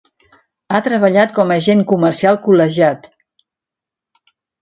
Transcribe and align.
Ha 0.69 0.79
treballat 0.87 1.35
com 1.35 1.51
a 1.51 1.57
agent 1.63 1.83
comercial 1.91 2.39
col·legiat. 2.47 3.05